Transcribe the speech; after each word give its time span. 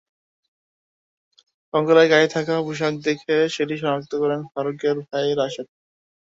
কঙ্কালের 1.73 2.07
গায়ে 2.11 2.27
থাকা 2.35 2.55
পোশাক 2.65 2.93
দেখে 3.05 3.35
সেটি 3.55 3.75
শনাক্ত 3.77 4.11
করেন 4.21 4.41
ফারুকের 4.51 4.97
ভাই 5.07 5.27
রাশেদ। 5.39 5.67